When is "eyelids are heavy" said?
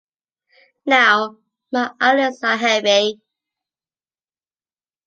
2.01-3.21